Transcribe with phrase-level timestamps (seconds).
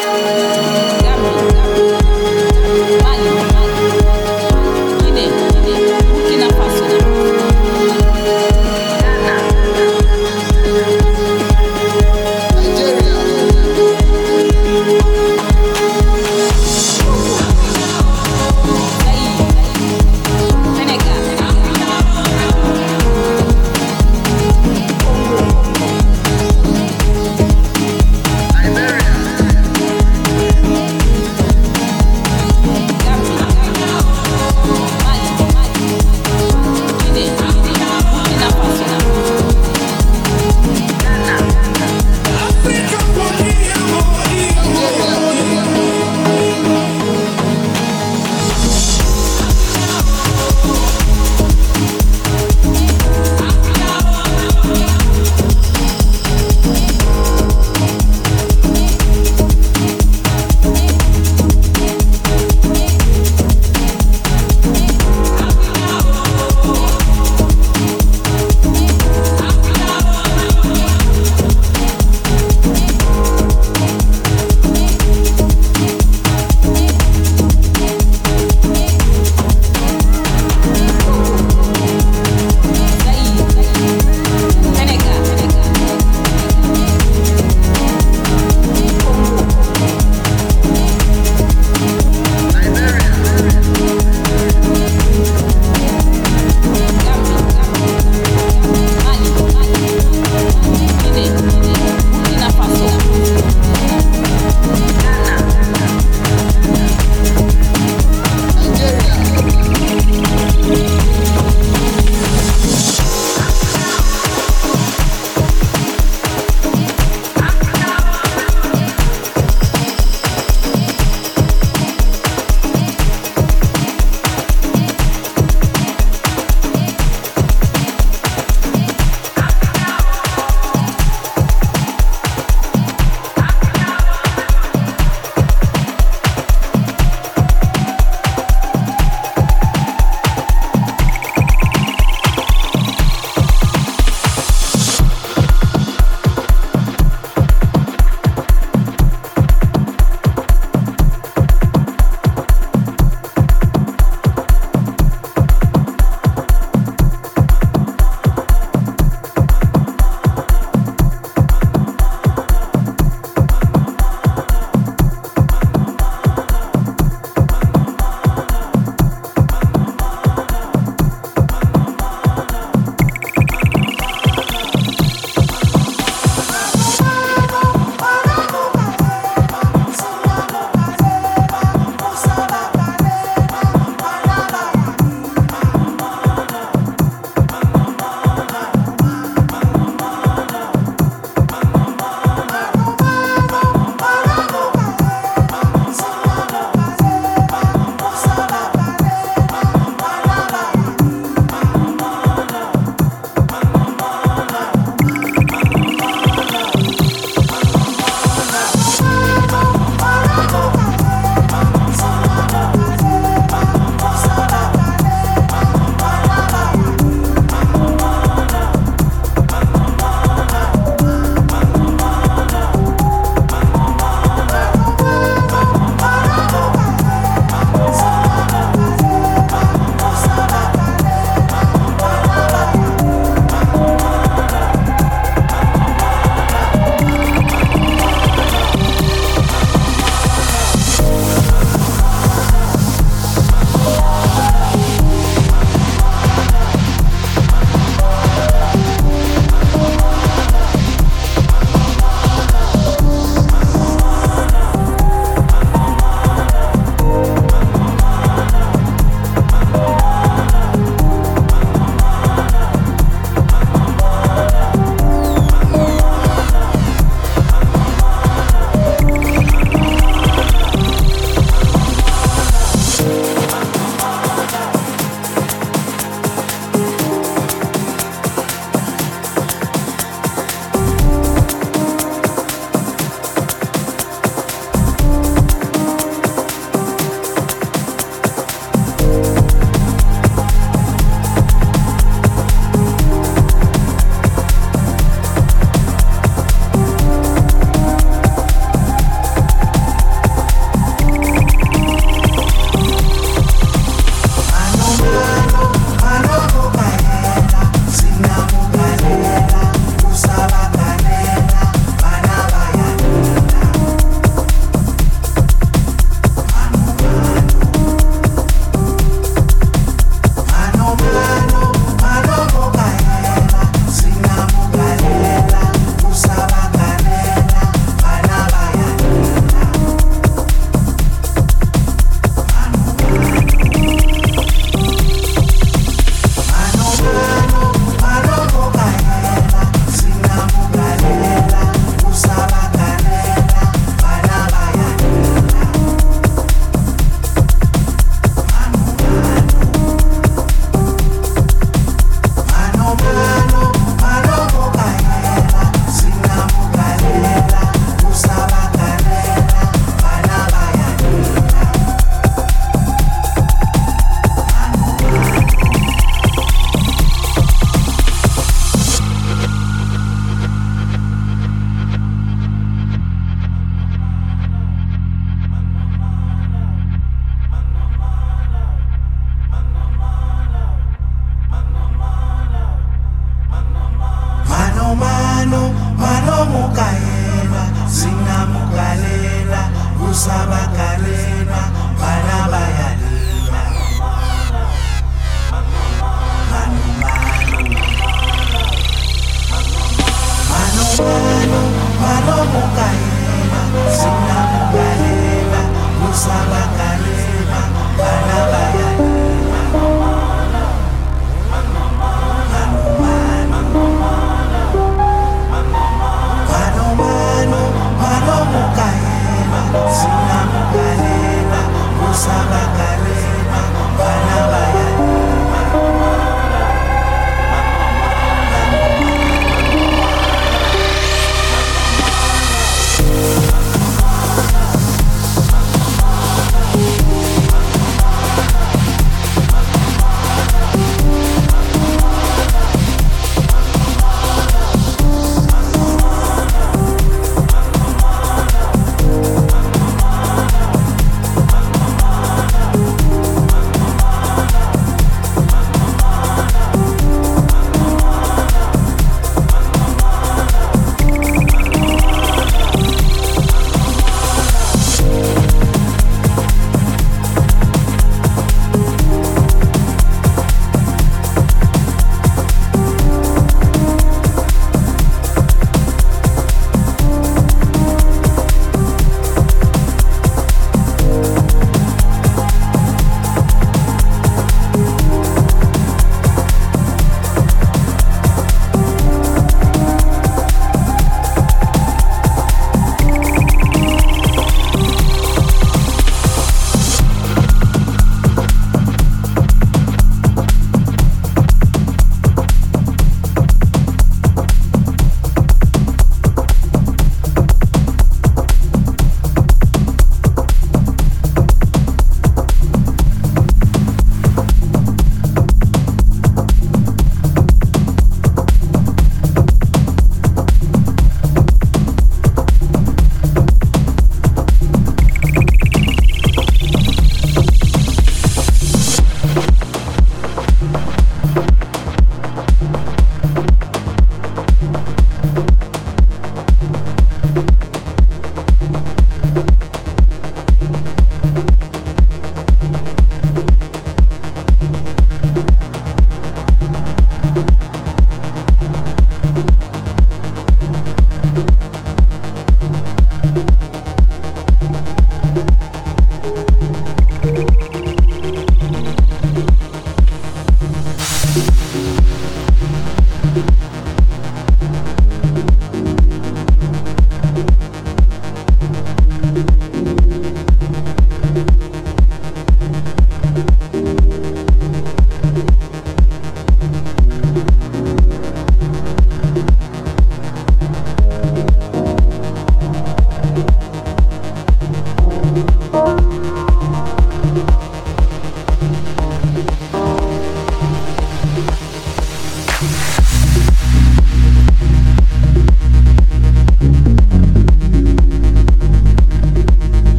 [0.00, 0.49] Música